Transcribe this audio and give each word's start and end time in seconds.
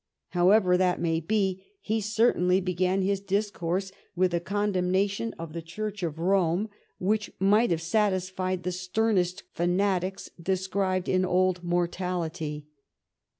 However 0.29 0.77
that 0.77 0.99
may 0.99 1.19
be, 1.19 1.63
he 1.79 2.01
cer 2.01 2.33
tainly 2.33 2.65
began 2.65 3.03
his 3.03 3.19
discourse 3.19 3.91
with 4.15 4.33
a 4.33 4.39
condemnation 4.39 5.35
of 5.37 5.53
the 5.53 5.61
Church 5.61 6.01
of 6.01 6.17
Rome 6.17 6.69
which 6.97 7.29
might 7.39 7.69
have 7.69 7.83
satisfied 7.83 8.63
the 8.63 8.71
stern 8.71 9.19
est 9.19 9.43
fanatics 9.53 10.31
described 10.41 11.07
in 11.07 11.23
Old 11.23 11.63
Mortality. 11.63 12.65